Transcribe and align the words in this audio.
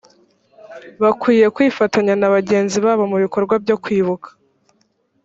bakwiye 1.01 1.45
kwifatanya 1.55 2.13
na 2.17 2.27
bagenzi 2.35 2.77
babo 2.85 3.03
mu 3.11 3.17
bikorwa 3.23 3.53
byo 3.63 3.75
kwibuka 3.83 4.29